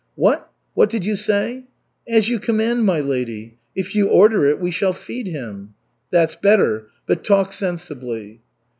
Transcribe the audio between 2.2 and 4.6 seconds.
you command, my lady. If you order it,